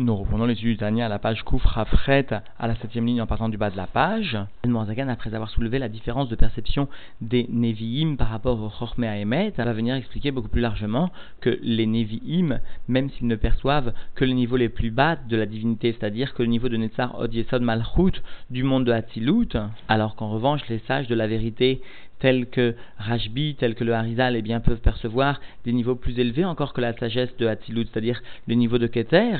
[0.00, 3.50] Nous reprenons l'étude du à la page Koufra Fret, à la septième ligne en partant
[3.50, 4.38] du bas de la page.
[4.86, 6.88] Zagan, après avoir soulevé la différence de perception
[7.20, 11.10] des Nevi'im par rapport au Chorme Emet, va venir expliquer beaucoup plus largement
[11.42, 15.44] que les Nevi'im, même s'ils ne perçoivent que le niveau les plus bas de la
[15.44, 19.54] divinité, c'est-à-dire que le niveau de Netzar Od Malchut du monde de Hatzilut,
[19.86, 21.82] alors qu'en revanche les sages de la vérité
[22.20, 26.44] tels que Rajbi, tels que le Harizal, eh bien, peuvent percevoir des niveaux plus élevés
[26.44, 29.36] encore que la sagesse de Hatzilut, c'est-à-dire le niveau de Keter.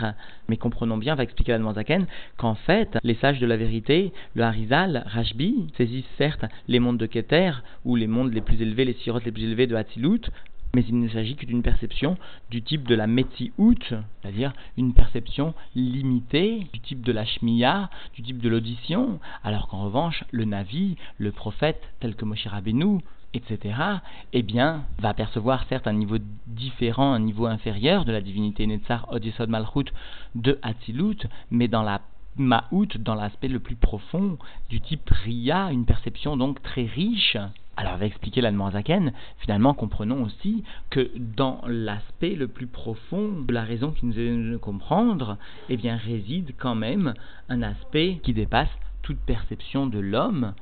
[0.49, 2.07] Mais comprenons bien, va expliquer la Zaken,
[2.37, 7.07] qu'en fait, les sages de la vérité, le Harizal, Rajbi, saisissent certes les mondes de
[7.07, 7.53] Keter,
[7.85, 10.31] ou les mondes les plus élevés, les sirotes les plus élevés de Hatzilut,
[10.75, 12.17] mais il ne s'agit que d'une perception
[12.51, 18.23] du type de la Metzi-out, c'est-à-dire une perception limitée du type de la Shmiya, du
[18.23, 23.01] type de l'audition, alors qu'en revanche, le Navi, le prophète, tel que Moshe Rabbeinu,
[23.35, 23.75] etc.,
[24.33, 29.07] eh bien, va percevoir certes un niveau différent, un niveau inférieur de la divinité Netzar
[29.13, 29.93] Odesod Malchut
[30.35, 32.01] de Hatzilut, mais dans la
[32.37, 37.37] Ma'out, dans l'aspect le plus profond, du type Ria, une perception donc très riche,
[37.81, 43.55] alors, va expliquer la Zaken, finalement, comprenons aussi que dans l'aspect le plus profond de
[43.55, 45.39] la raison qui nous est de comprendre,
[45.71, 47.15] eh bien, réside quand même
[47.49, 48.69] un aspect qui dépasse
[49.01, 50.53] toute perception de l'homme,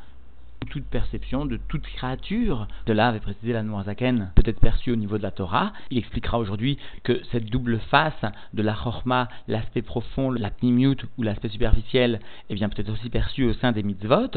[0.71, 2.67] toute perception de toute créature.
[2.87, 5.73] De là avait précisé la Zaken, peut-être perçu au niveau de la Torah.
[5.91, 8.23] Il expliquera aujourd'hui que cette double face
[8.55, 13.45] de la Chorma, l'aspect profond, la Pnimiut ou l'aspect superficiel, est bien peut-être aussi perçu
[13.45, 14.31] au sein des mitzvot.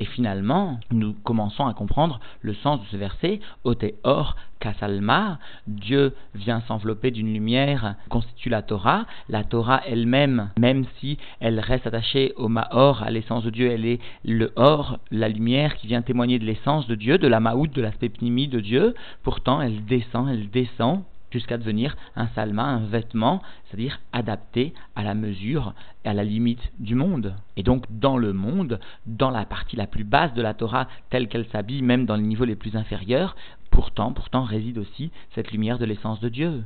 [0.00, 6.14] Et finalement, nous commençons à comprendre le sens de ce verset, Ote Or Kasalma, Dieu
[6.34, 9.06] vient s'envelopper d'une lumière constitue la Torah.
[9.28, 13.86] La Torah elle-même, même si elle reste attachée au Maor, à l'essence de Dieu, elle
[13.86, 17.68] est le Or, la lumière qui vient témoigner de l'essence de Dieu, de la Maout,
[17.68, 18.94] de l'aspect pnimi de Dieu.
[19.22, 25.14] Pourtant, elle descend, elle descend jusqu'à devenir un salma, un vêtement, c'est-à-dire adapté à la
[25.14, 27.34] mesure et à la limite du monde.
[27.56, 31.28] Et donc dans le monde, dans la partie la plus basse de la Torah, telle
[31.28, 33.36] qu'elle s'habille, même dans les niveaux les plus inférieurs,
[33.70, 36.64] pourtant, pourtant réside aussi cette lumière de l'essence de Dieu,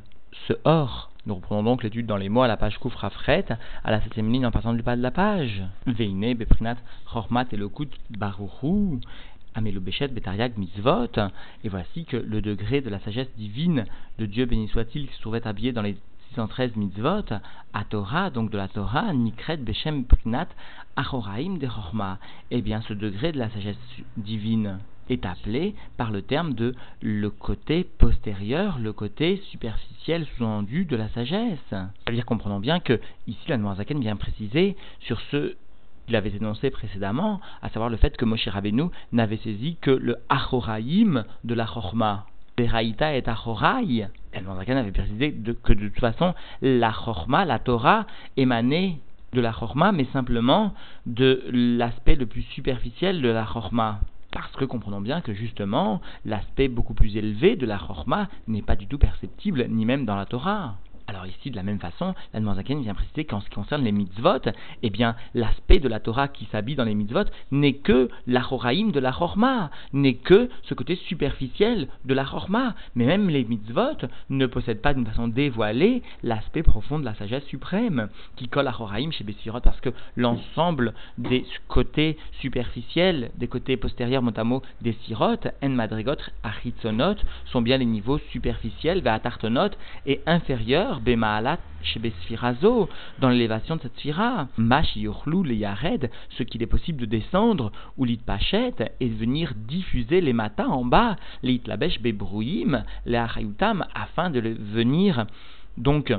[0.48, 1.10] ce or.
[1.24, 3.46] Nous reprenons donc l'étude dans les mots à la page Koufra Fret,
[3.84, 5.62] à la septième ligne en partant du bas de la page.
[5.86, 6.76] Veine, Beprinat,
[7.12, 8.98] Chormat et Lokut, Baruchu,
[9.54, 11.12] Amelubeshet, Betariag, Mitzvot.
[11.62, 13.84] Et voici que le degré de la sagesse divine
[14.18, 15.96] de Dieu béni soit-il qui se trouvait habillé dans les
[16.34, 17.34] 613 mitzvot,
[17.74, 20.48] à Torah, donc de la Torah, Nikret Beshem Prinat
[20.96, 22.18] Achoraim de Chorma.
[22.50, 23.76] Eh bien, ce degré de la sagesse
[24.16, 30.96] divine est appelé par le terme de le côté postérieur, le côté superficiel sous-entendu de
[30.96, 31.58] la sagesse.
[31.70, 35.54] C'est-à-dire, comprenons bien que ici, la Noirzaken vient préciser sur ce
[36.06, 40.16] qu'il avait énoncé précédemment, à savoir le fait que Moshe Rabbeinu n'avait saisi que le
[40.28, 42.26] Achoraim de la Chorma.
[42.56, 44.08] Beraïta et Achorai.
[44.32, 48.98] El avait précisé que de toute façon, la Chorma, la Torah, émanait
[49.32, 50.74] de la Chorma, mais simplement
[51.06, 54.00] de l'aspect le plus superficiel de la Chorma.
[54.32, 58.76] Parce que comprenons bien que justement, l'aspect beaucoup plus élevé de la Chorma n'est pas
[58.76, 60.76] du tout perceptible, ni même dans la Torah.
[61.06, 63.92] Alors ici, de la même façon, la Zaken vient préciser qu'en ce qui concerne les
[63.92, 64.50] mitzvot,
[64.82, 69.00] eh bien, l'aspect de la Torah qui s'habille dans les mitzvot n'est que la de
[69.00, 72.74] la chorma, n'est que ce côté superficiel de la chorma.
[72.94, 77.44] Mais même les mitzvot ne possèdent pas d'une façon dévoilée l'aspect profond de la sagesse
[77.46, 83.76] suprême qui colle à Choraïm chez Bessirot parce que l'ensemble des côtés superficiels, des côtés
[83.76, 89.70] postérieurs, mot des sirot, en madrigot, achitzonot, sont bien les niveaux superficiels, ve'atartonot,
[90.06, 92.88] et inférieurs bemaalat shebesfirazo,
[93.19, 97.72] dans l'élévation de cette sphira, mash yochlou le yared, ce qu'il est possible de descendre,
[97.97, 103.16] ou lit pachet, et venir diffuser les matins en bas, lit labesh bebrouim, les
[103.94, 105.26] afin de venir,
[105.76, 106.12] donc,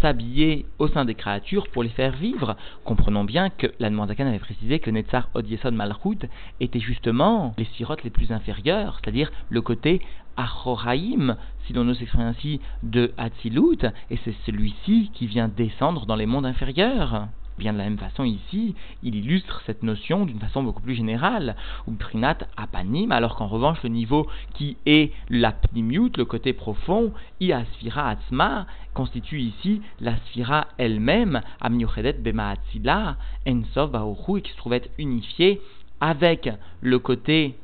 [0.00, 2.56] s'habiller au sein des créatures pour les faire vivre.
[2.84, 6.28] Comprenons bien que la Zakan avait précisé que Netzar Odieson Malchut
[6.60, 10.00] était justement les sirotes les plus inférieures, c'est-à-dire le côté
[10.36, 16.16] Achoraim, si l'on ose s'exprimer ainsi, de Hatzilut, et c'est celui-ci qui vient descendre dans
[16.16, 17.28] les mondes inférieurs.
[17.58, 21.54] Bien de la même façon ici, il illustre cette notion d'une façon beaucoup plus générale,
[21.86, 28.08] ou prinat apanim, alors qu'en revanche le niveau qui est l'apnimiut, le côté profond, iasphira
[28.08, 33.16] atzma, constitue ici la sphira elle-même, amniochedet bemaatzila,
[33.46, 35.60] ensov baochu, et qui se trouve être unifiée
[36.00, 36.48] avec
[36.80, 37.56] le côté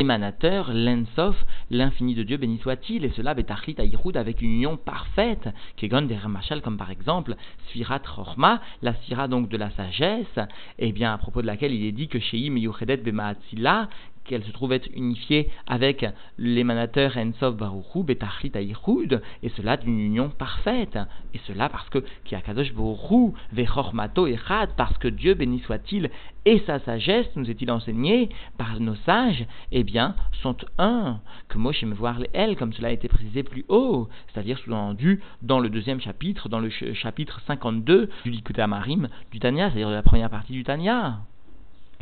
[0.00, 1.36] émanateur, l'ensof,
[1.70, 6.16] l'infini de Dieu, béni soit-il, et cela betachlit aïroud avec une union parfaite, kegon des
[6.16, 7.36] ramachal, comme par exemple
[7.68, 10.38] Sfirat Chorma, la sphira donc de la sagesse,
[10.78, 13.88] et bien à propos de laquelle il est dit que Sheim Yuchedet Bemaatzila,
[14.24, 16.06] qu'elle se trouve être unifiée avec
[16.38, 20.98] l'émanateur Ensov Baruchu, Betachlit Aïchoud, et cela d'une union parfaite.
[21.34, 26.10] Et cela parce que Kiakadosh Baruchu, Vechormato Echad, parce que Dieu, béni soit-il,
[26.46, 28.28] et sa sagesse, nous est-il enseigné
[28.58, 32.92] par nos sages, eh bien, sont un, que Moshe me voir L, comme cela a
[32.92, 38.30] été précisé plus haut, c'est-à-dire sous-entendu dans le deuxième chapitre, dans le chapitre 52 du
[38.30, 41.20] Likuté Amarim du Tanya, c'est-à-dire la première partie du Tanya.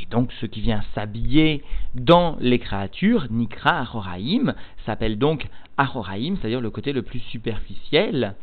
[0.03, 1.63] Et donc ce qui vient s'habiller
[1.95, 4.55] dans les créatures, Nikra Achoraim,
[4.85, 5.47] s'appelle donc
[5.79, 8.35] Achoraim, c'est-à-dire le côté le plus superficiel,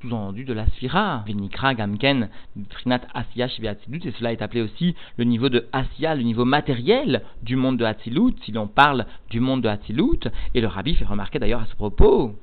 [0.00, 1.22] sous-entendu de la sphira.
[1.26, 2.30] Vinikra Gamken,
[2.70, 7.56] Trinat Asiya et cela est appelé aussi le niveau de Asiya, le niveau matériel du
[7.56, 11.38] monde de Hatzilut, si l'on parle du monde de Hatzilut, et le rabbi fait remarquer
[11.38, 12.34] d'ailleurs à ce propos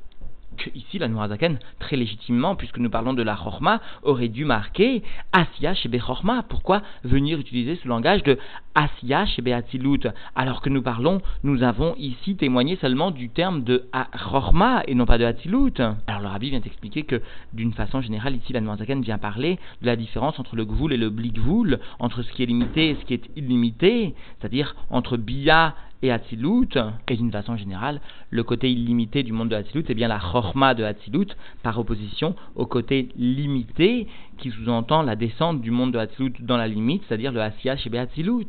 [0.76, 5.74] ici la Noirzaken, très légitimement, puisque nous parlons de la Chorma, aurait dû marquer Asiya
[5.74, 6.44] chez Bechorma.
[6.48, 8.38] Pourquoi venir utiliser ce langage de
[8.76, 13.88] Asiya chez Beatzilut Alors que nous parlons, nous avons ici témoigné seulement du terme de
[14.14, 15.74] Chorma et non pas de Hatzilut.
[16.08, 17.22] Alors le Rabbi vient expliquer que
[17.54, 20.98] d'une façon générale, ici la Noirzaken vient parler de la différence entre le Gvoul et
[20.98, 25.76] le Blikvoul, entre ce qui est limité et ce qui est illimité, c'est-à-dire entre Bia
[26.02, 26.78] et Hatzilut,
[27.08, 30.74] et d'une façon générale, le côté illimité du monde de Hatzilut est bien la Chorma
[30.74, 31.28] de Hatzilut,
[31.64, 34.08] par opposition au côté limité
[34.38, 37.96] qui sous-entend la descente du monde de Hatzilut dans la limite, c'est-à-dire le Asiya chez
[37.98, 38.48] Hatzilut.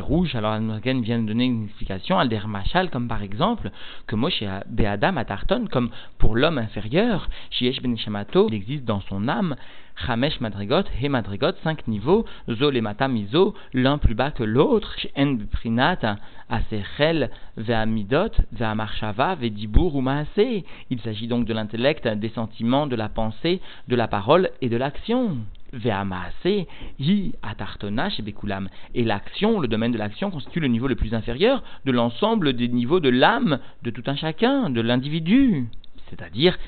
[0.00, 3.70] rouge, alors Anmogen vient de donner une explication, Alder Machal, comme par exemple,
[4.06, 9.00] que Moshe Be'adam à Tarton, comme pour l'homme inférieur, Shiesh Ben Shamato, il existe dans
[9.00, 9.56] son âme
[9.96, 15.36] Chamesh Madrigot, He Madrigot, cinq niveaux, Zo le Mizo, l'un plus bas que l'autre, En
[15.50, 16.18] Prinat,
[16.48, 20.64] Asechel, Ve'amidot, Ve'amarshava, Ve'dibur ou Maase.
[20.90, 24.76] Il s'agit donc de l'intellect, des sentiments, de la pensée, de la parole et de
[24.76, 25.38] l'action.
[25.72, 26.66] Ve'amaase,
[26.98, 28.68] Hi Atartona chez Bekulam.
[28.94, 32.68] Et l'action, le domaine de l'action, constitue le niveau le plus inférieur de l'ensemble des
[32.68, 35.68] niveaux de l'âme de tout un chacun, de l'individu
[36.12, 36.58] c'est-à-dire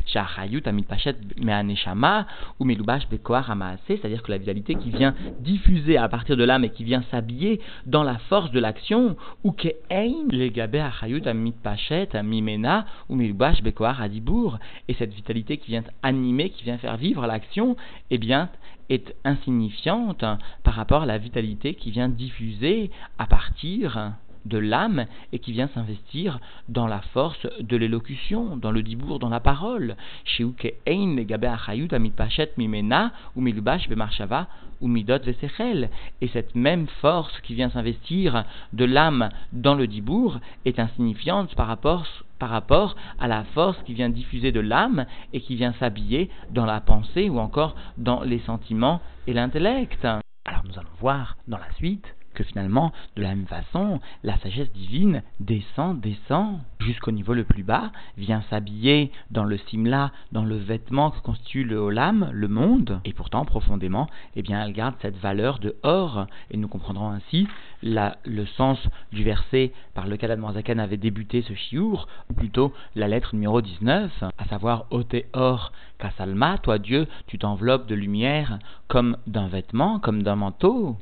[2.59, 2.65] ou
[3.97, 7.61] c'est-à-dire que la vitalité qui vient diffuser à partir de l'âme et qui vient s'habiller
[7.85, 9.53] dans la force de l'action, ou
[11.63, 13.17] Pachet Mimena ou
[14.01, 14.59] Adibour,
[14.89, 17.77] et cette vitalité qui vient animer, qui vient faire vivre l'action,
[18.11, 18.49] eh bien,
[18.89, 20.25] est insignifiante
[20.63, 24.15] par rapport à la vitalité qui vient diffuser à partir
[24.45, 26.39] de l'âme et qui vient s'investir
[26.69, 29.97] dans la force de l'élocution, dans le dibour, dans la parole.
[36.21, 41.67] Et cette même force qui vient s'investir de l'âme dans le dibour est insignifiante par
[41.67, 42.07] rapport,
[42.39, 46.67] par rapport à la force qui vient diffuser de l'âme et qui vient s'habiller dans
[46.67, 50.05] la pensée ou encore dans les sentiments et l'intellect.
[50.45, 54.73] Alors nous allons voir dans la suite que finalement, de la même façon, la sagesse
[54.73, 60.57] divine descend, descend jusqu'au niveau le plus bas, vient s'habiller dans le simla, dans le
[60.57, 65.17] vêtement que constitue le olam, le monde, et pourtant profondément, eh bien, elle garde cette
[65.17, 67.49] valeur de or, et nous comprendrons ainsi
[67.83, 68.79] le sens
[69.13, 74.25] du verset par lequel Admorazakan avait débuté ce chiour, ou plutôt la lettre numéro 19,
[74.39, 78.59] à savoir Ote or kasalma, toi Dieu, tu t'enveloppes de lumière
[78.89, 80.97] comme d'un vêtement, comme d'un manteau.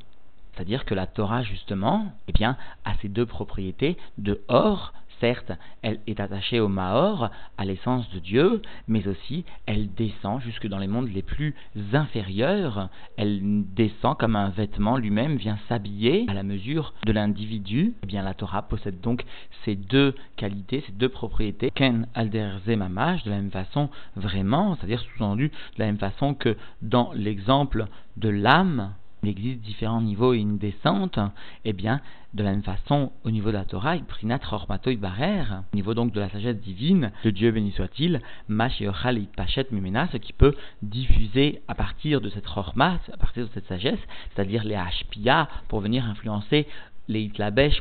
[0.54, 4.92] C'est-à-dire que la Torah, justement, eh bien, a ces deux propriétés de or.
[5.20, 5.52] Certes,
[5.82, 10.78] elle est attachée au Mahor, à l'essence de Dieu, mais aussi elle descend jusque dans
[10.78, 11.54] les mondes les plus
[11.92, 12.88] inférieurs.
[13.16, 17.94] Elle descend comme un vêtement lui-même, vient s'habiller à la mesure de l'individu.
[18.02, 19.24] Eh bien, la Torah possède donc
[19.64, 21.70] ces deux qualités, ces deux propriétés.
[21.70, 26.56] Ken alder mamash, de la même façon, vraiment, c'est-à-dire sous-entendu, de la même façon que
[26.80, 28.92] dans l'exemple de l'âme,
[29.22, 31.18] il existe différents niveaux et une descente,
[31.64, 32.00] eh bien,
[32.34, 36.12] de la même façon, au niveau de la Torah, Prinat Rormato Barer, au niveau donc
[36.12, 41.62] de la sagesse divine, le Dieu béni soit-il, Mashiachal Pachet Mimena, ce qui peut diffuser
[41.68, 44.00] à partir de cette Rormat, à partir de cette sagesse,
[44.34, 46.66] c'est-à-dire les Hashpia, pour venir influencer
[47.12, 47.30] les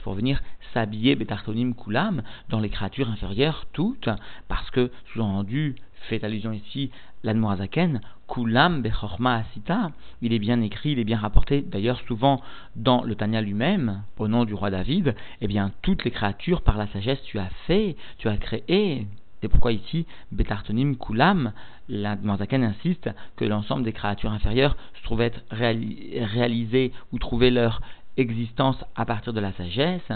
[0.03, 0.41] pour venir
[0.73, 4.09] s'habiller Betartonim Kulam dans les créatures inférieures toutes,
[4.47, 5.75] parce que, sous-entendu,
[6.09, 6.91] fait allusion ici
[7.23, 12.41] l'Admorazaken, Kulam Bechorma Asita, il est bien écrit, il est bien rapporté, d'ailleurs souvent
[12.75, 16.77] dans le Tanya lui-même, au nom du roi David, eh bien toutes les créatures par
[16.77, 19.07] la sagesse tu as fait, tu as créé.
[19.41, 21.53] C'est pourquoi ici, Betartonim Kulam,
[21.89, 27.81] l'Admorazaken insiste que l'ensemble des créatures inférieures se trouvent être réalisées ou trouver leur
[28.17, 30.11] existence à partir de la sagesse,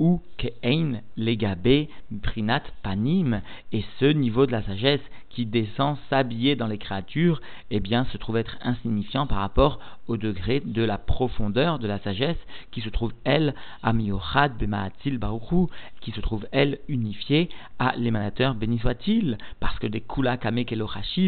[0.00, 1.86] ou ke'ein legabe
[2.22, 7.80] prinat panim, et ce niveau de la sagesse qui descend s'habiller dans les créatures, eh
[7.80, 12.38] bien, se trouve être insignifiant par rapport au degré de la profondeur de la sagesse
[12.72, 15.66] qui se trouve, elle, à Miochad Bemaatil Baruchu,
[16.00, 20.74] qui se trouve, elle, unifiée à l'émanateur béni soit-il, parce que des Kula Kamek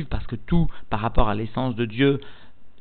[0.09, 2.21] parce que tout, par rapport à l'essence de Dieu,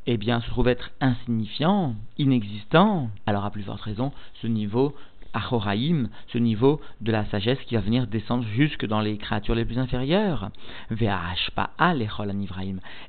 [0.08, 4.96] eh bien, se trouve être insignifiant, inexistant, alors à plus forte raison, ce niveau
[5.34, 9.66] Achoraïm, ce niveau de la sagesse qui va venir descendre jusque dans les créatures les
[9.66, 10.50] plus inférieures.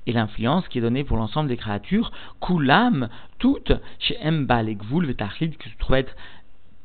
[0.06, 3.08] Et l'influence qui est donnée pour l'ensemble des créatures, Kulam,
[3.38, 6.14] toutes, chez Emba, les Gvul, qui se trouvent être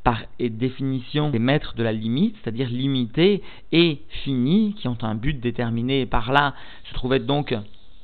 [0.04, 5.38] par définition des maîtres de la limite, c'est-à-dire limité et fini, qui ont un but
[5.40, 6.54] déterminé, et par là
[6.86, 7.54] se trouvaient donc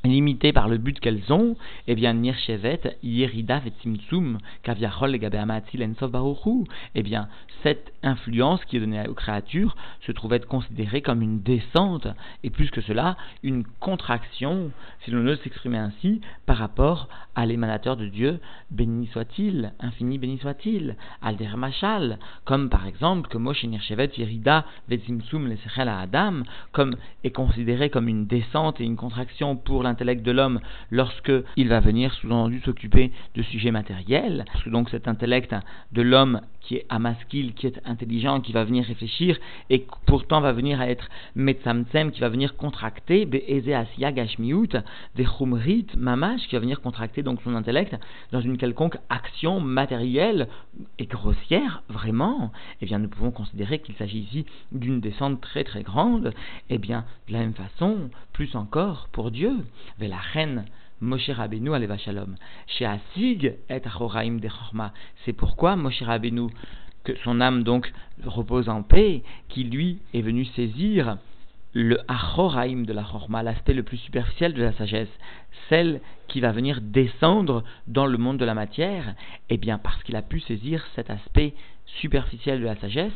[0.03, 1.55] limitées par le but qu'elles ont,
[1.87, 7.29] eh bien, Nirchevet, Yerida Vetzimtzum, Kaviachol, Gabeamatil, Ensov Baruchu, eh bien,
[7.63, 12.07] cette influence qui est donnée aux créatures se trouve être considérée comme une descente,
[12.43, 14.71] et plus que cela, une contraction,
[15.03, 18.39] si l'on veut s'exprimer ainsi, par rapport à l'émanateur de Dieu,
[18.71, 25.47] béni soit-il, infini béni soit-il, Alder Machal, comme par exemple que Moshe Nirchevet, Yerida Vetzimtzum,
[25.47, 26.43] Lesechel Adam,
[26.73, 30.59] comme est considéré comme une descente et une contraction pour l'intellect de l'homme
[30.89, 35.53] lorsque il va venir sous-entendu s'occuper de sujets matériels, parce que donc cet intellect
[35.91, 39.37] de l'homme qui est amaskil, qui est intelligent, qui va venir réfléchir
[39.69, 44.69] et pourtant va venir à être metzamtzem, qui va venir contracter, be'eze asiya gashmiut,
[45.15, 47.95] des chumrit mamash, qui va venir contracter donc son intellect
[48.31, 50.47] dans une quelconque action matérielle
[50.97, 55.83] et grossière, vraiment, eh bien nous pouvons considérer qu'il s'agit ici d'une descente très très
[55.83, 56.33] grande,
[56.69, 59.53] eh bien de la même façon, plus encore pour Dieu,
[59.99, 60.65] la reine
[61.01, 62.35] Moshe Rabbeinu aleva shalom.
[62.67, 64.47] Chez Asig et Achoraim de.
[65.25, 66.47] C'est pourquoi Moshe Rabbeinu,
[67.03, 67.91] que son âme donc
[68.23, 71.17] repose en paix, qui lui est venu saisir
[71.73, 75.09] le Achoraim de la Chorma, l'aspect le plus superficiel de la sagesse,
[75.69, 79.15] celle qui va venir descendre dans le monde de la matière,
[79.49, 83.11] eh bien parce qu'il a pu saisir cet aspect superficiel de la sagesse,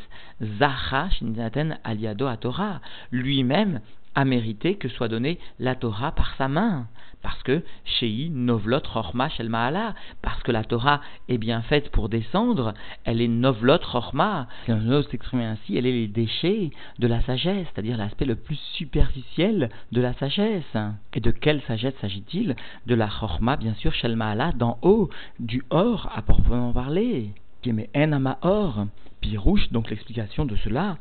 [0.60, 2.82] Zacha Shinzaten Aliado Torah,
[3.12, 3.80] lui-même
[4.18, 6.88] a mérité que soit donnée la Torah par sa main.
[7.22, 9.94] Parce que Shei Novlot Rochma Shel Maala,
[10.24, 12.74] parce que la Torah est bien faite pour descendre,
[13.06, 17.22] elle est Novlot Rochma, si on ose s'exprimer ainsi, elle est les déchets de la
[17.22, 20.78] sagesse, c'est-à-dire l'aspect le plus superficiel de la sagesse.
[21.14, 22.56] Et de quelle sagesse s'agit-il?
[22.88, 27.34] De la Rochma, bien sûr, Shel Maala, d'en haut, du or à proprement parler.
[27.96, 28.88] en ama or,
[29.22, 30.98] Pirouche, donc l'explication de cela,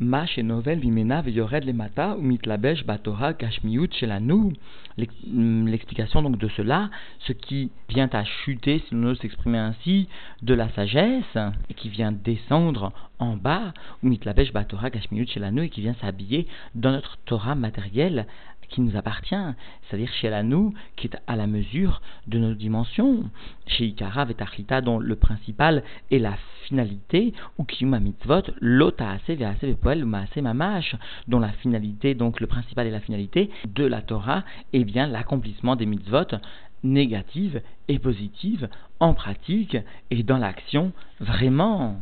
[0.00, 4.52] Mash et Novel Vimena Veyored le Mata ou Mitlabesh Batora Kashmiut Shelanu.
[4.96, 6.90] L'explication donc de cela,
[7.20, 10.08] ce qui vient à chuter, si l'on ose s'exprimer ainsi,
[10.42, 11.36] de la sagesse,
[11.68, 16.46] et qui vient descendre en bas, ou Mitlabesh Batora Kashmiut Shelanu, et qui vient s'habiller
[16.74, 18.26] dans notre Torah matérielle
[18.68, 19.34] qui nous appartient,
[19.82, 23.30] c'est-à-dire chez nous, qui est à la mesure de nos dimensions.
[23.66, 30.04] Chez Ikara Vetachlita, dont le principal est la finalité, ou Kiyuma Mitzvot, l'Otaase Vease Vepoel
[30.04, 30.96] Maase Mamash,
[31.26, 35.76] dont la finalité, donc le principal est la finalité de la Torah, et bien l'accomplissement
[35.76, 36.36] des mitzvot
[36.84, 38.68] négatives et positives
[39.00, 39.76] en pratique
[40.10, 41.96] et dans l'action vraiment.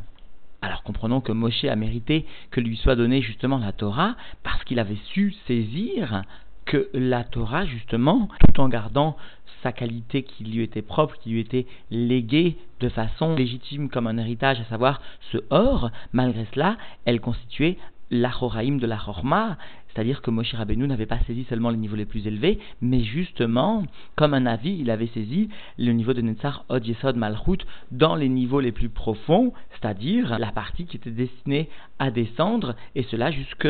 [0.62, 4.78] Alors comprenons que Moshe a mérité que lui soit donnée justement la Torah parce qu'il
[4.78, 6.24] avait su saisir
[6.66, 9.16] que la Torah, justement, tout en gardant
[9.62, 14.18] sa qualité qui lui était propre, qui lui était léguée de façon légitime comme un
[14.18, 15.00] héritage, à savoir
[15.32, 17.78] ce or, malgré cela, elle constituait
[18.10, 19.56] l'achoraïm de la chorma,
[19.88, 23.84] c'est-à-dire que Moshe Rabbeinu n'avait pas saisi seulement les niveaux les plus élevés, mais justement,
[24.14, 28.28] comme un avis, il avait saisi le niveau de Netzar Od Yesod Malchut dans les
[28.28, 31.68] niveaux les plus profonds, c'est-à-dire la partie qui était destinée
[31.98, 33.68] à descendre, et cela jusque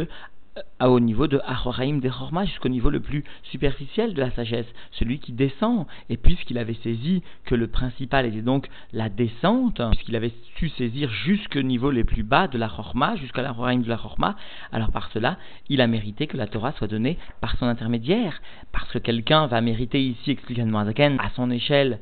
[0.80, 5.18] au niveau de Ahoraim de Chorma, jusqu'au niveau le plus superficiel de la sagesse, celui
[5.18, 5.86] qui descend.
[6.08, 11.10] Et puisqu'il avait saisi que le principal était donc la descente, puisqu'il avait su saisir
[11.10, 14.36] jusqu'au niveau les plus bas de la Chorma, jusqu'à la de la Chorma,
[14.72, 18.40] alors par cela, il a mérité que la Torah soit donnée par son intermédiaire.
[18.72, 21.98] Parce que quelqu'un va mériter ici, explique à son échelle,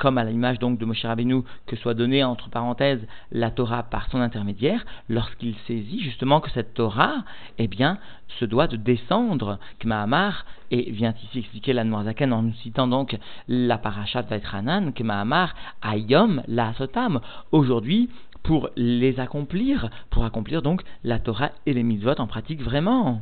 [0.00, 4.10] comme à l'image donc de Moshe Rabbeinu, que soit donnée entre parenthèses la Torah par
[4.10, 7.22] son intermédiaire, lorsqu'il saisit justement que cette Torah,
[7.58, 7.98] eh bien,
[8.38, 13.18] se doit de descendre, Kmahamar, et vient ici expliquer la Noirzaken en nous citant donc
[13.46, 17.20] la parashat Vaitranan, Kmahamar, Ayom, la Sotam.
[17.52, 18.08] Aujourd'hui,
[18.42, 23.20] pour les accomplir, pour accomplir donc la Torah et les mitzvot en pratique vraiment.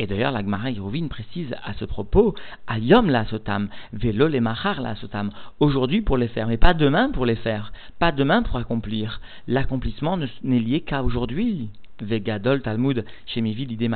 [0.00, 0.68] Et d'ailleurs, la Gemara
[1.10, 2.34] précise à ce propos,
[2.68, 7.10] Ayom la sotam, velo le machar la sotam, aujourd'hui pour les faire, mais pas demain
[7.10, 9.20] pour les faire, pas demain pour accomplir.
[9.48, 11.70] L'accomplissement n'est lié qu'à aujourd'hui.
[12.00, 13.90] Vegadol Talmud chez Mevi l'idée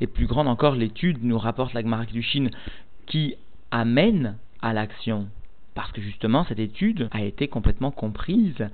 [0.00, 2.50] et plus grande encore l'étude nous rapporte la Gemara Chine
[3.06, 3.36] qui
[3.70, 5.28] amène à l'action.
[5.74, 8.68] Parce que justement, cette étude a été complètement comprise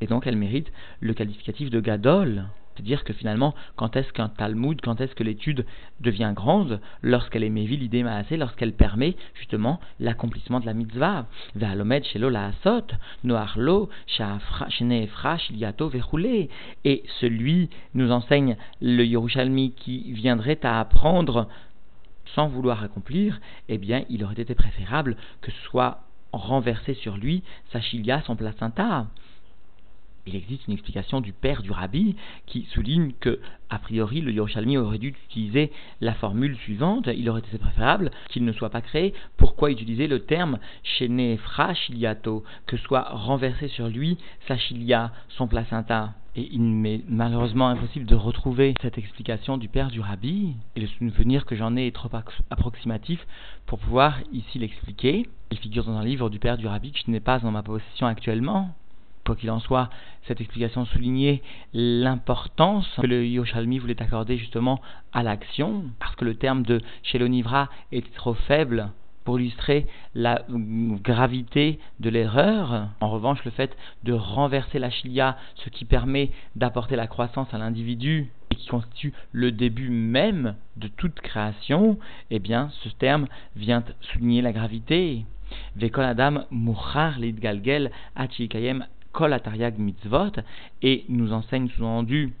[0.00, 2.46] et donc elle mérite le qualificatif de Gadol.
[2.74, 5.66] C'est-à-dire que finalement, quand est-ce qu'un Talmud, quand est-ce que l'étude
[6.00, 11.26] devient grande Lorsqu'elle est mévi l'idée assez, lorsqu'elle permet justement l'accomplissement de la mitzvah.
[12.04, 12.30] Shelo.
[16.84, 21.48] Et celui nous enseigne le Yerushalmi qui viendrait à apprendre
[22.34, 27.80] sans vouloir accomplir, eh bien, il aurait été préférable que soit renversé sur lui sa
[27.80, 29.06] chilia, son placenta
[30.26, 34.76] il existe une explication du père du rabbi qui souligne que, a priori, le Yerushalmi
[34.76, 37.08] aurait dû utiliser la formule suivante.
[37.08, 39.14] Il aurait été préférable qu'il ne soit pas créé.
[39.36, 40.58] Pourquoi utiliser le terme
[41.38, 46.14] fra chiliato, que soit renversé sur lui sa chilia, son placenta.
[46.36, 50.86] Et il m'est malheureusement impossible de retrouver cette explication du père du rabbi, et le
[50.86, 52.10] souvenir que j'en ai est trop
[52.50, 53.26] approximatif
[53.66, 55.26] pour pouvoir ici l'expliquer.
[55.50, 57.64] Il figure dans un livre du père du rabbi que je n'ai pas en ma
[57.64, 58.72] possession actuellement,
[59.30, 59.90] Quoi qu'il en soit,
[60.26, 61.40] cette explication soulignait
[61.72, 64.80] l'importance que le Yoshalmi voulait accorder justement
[65.12, 68.90] à l'action, parce que le terme de Shelonivra était trop faible
[69.22, 72.88] pour illustrer la gravité de l'erreur.
[73.00, 77.58] En revanche, le fait de renverser la chilia, ce qui permet d'apporter la croissance à
[77.58, 82.00] l'individu et qui constitue le début même de toute création,
[82.32, 85.24] eh bien, ce terme vient souligner la gravité.
[85.76, 90.32] Vekol Adam Muchar Lidgalgel Achikayem Kol Atariag Mitzvot,
[90.82, 92.32] et nous enseigne sous-entendu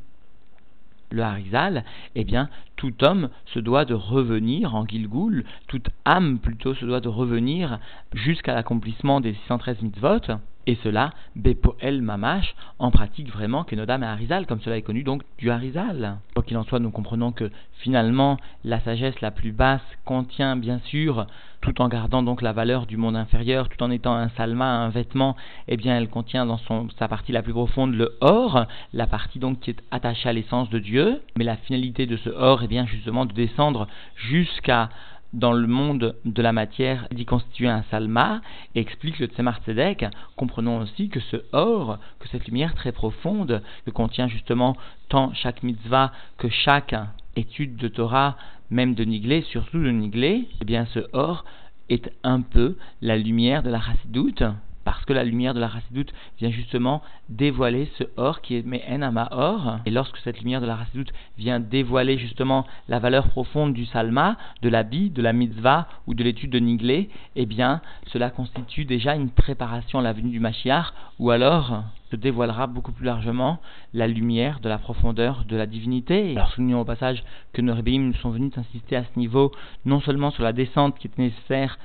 [1.12, 1.84] le Harizal,
[2.14, 7.00] eh bien, tout homme se doit de revenir en Gilgul, toute âme plutôt se doit
[7.00, 7.80] de revenir
[8.12, 10.36] jusqu'à l'accomplissement des 613 mitzvot,
[10.66, 15.22] et cela, Bepoel Mamash, en pratique vraiment Kenodam et Harizal, comme cela est connu donc
[15.38, 16.18] du Harizal.
[16.50, 21.28] Qu'il en soit, nous comprenons que finalement, la sagesse la plus basse contient bien sûr,
[21.60, 24.88] tout en gardant donc la valeur du monde inférieur, tout en étant un salma, un
[24.88, 25.36] vêtement,
[25.68, 29.38] eh bien elle contient dans son, sa partie la plus profonde le or, la partie
[29.38, 32.66] donc qui est attachée à l'essence de Dieu, mais la finalité de ce or est
[32.66, 34.88] bien justement de descendre jusqu'à
[35.32, 38.40] dans le monde de la matière d'y constituer un salma,
[38.74, 40.06] et explique le Tzemar Tzedek,
[40.36, 44.76] comprenons aussi que ce or, que cette lumière très profonde, que contient justement
[45.08, 46.94] tant chaque mitzvah que chaque
[47.36, 48.36] étude de Torah,
[48.70, 51.44] même de Niglé, surtout de Niglé, eh bien ce or
[51.88, 54.44] est un peu la lumière de la chassidoute,
[54.90, 59.08] parce que la lumière de la Rassidoute vient justement dévoiler ce or qui est Me'en
[59.30, 59.78] or.
[59.86, 64.36] Et lorsque cette lumière de la Rassidoute vient dévoiler justement la valeur profonde du Salma,
[64.62, 69.14] de l'habit, de la mitzvah ou de l'étude de Niglé, eh bien, cela constitue déjà
[69.14, 73.60] une préparation à la venue du Mashiach, ou alors se dévoilera beaucoup plus largement
[73.94, 76.32] la lumière de la profondeur de la divinité.
[76.34, 77.22] Alors soulignons au passage
[77.52, 79.52] que nos rébéim sont venus insister à ce niveau
[79.84, 81.78] non seulement sur la descente qui est nécessaire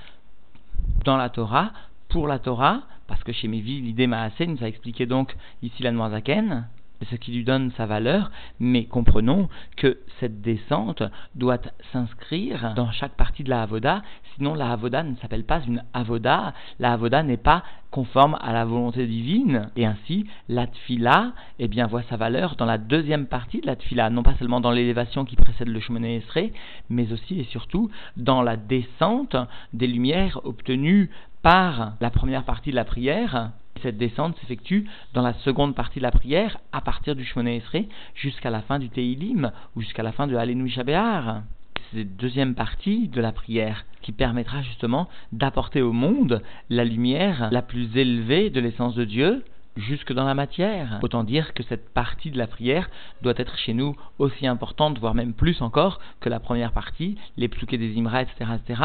[1.03, 1.71] dans la Torah,
[2.09, 5.91] pour la Torah, parce que chez Mevi, l'idée Maasé nous a expliqué donc ici la
[5.91, 6.67] Noirzaken,
[7.09, 11.03] ce qui lui donne sa valeur, mais comprenons que cette descente
[11.35, 11.59] doit
[11.91, 14.01] s'inscrire dans chaque partie de la Avoda,
[14.35, 18.65] sinon la Avoda ne s'appelle pas une Avoda, la Avoda n'est pas conforme à la
[18.65, 23.61] volonté divine, et ainsi la Tfila eh bien, voit sa valeur dans la deuxième partie
[23.61, 26.51] de la Tfila, non pas seulement dans l'élévation qui précède le Shemone Esrei,
[26.89, 29.37] mais aussi et surtout dans la descente
[29.73, 31.09] des lumières obtenues
[31.45, 33.51] par la première partie de la prière.
[33.83, 37.87] Cette descente s'effectue dans la seconde partie de la prière, à partir du Shmona Esrei
[38.15, 41.43] jusqu'à la fin du Teilim, ou jusqu'à la fin de Alenu Shabéar.
[41.91, 47.49] C'est cette deuxième partie de la prière qui permettra justement d'apporter au monde la lumière
[47.51, 49.43] la plus élevée de l'essence de Dieu,
[49.75, 50.99] jusque dans la matière.
[51.01, 52.89] Autant dire que cette partie de la prière
[53.21, 57.47] doit être chez nous aussi importante, voire même plus encore que la première partie, les
[57.47, 58.81] psuké des imra, etc., etc.,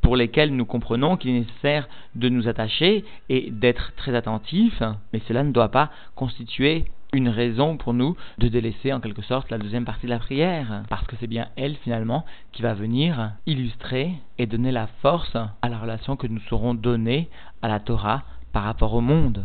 [0.00, 5.22] pour lesquels nous comprenons qu'il est nécessaire de nous attacher et d'être très attentifs, mais
[5.26, 9.58] cela ne doit pas constituer une raison pour nous de délaisser en quelque sorte la
[9.58, 14.12] deuxième partie de la prière, parce que c'est bien elle finalement qui va venir illustrer
[14.38, 17.28] et donner la force à la relation que nous saurons donner
[17.60, 18.22] à la Torah
[18.52, 19.44] par rapport au monde.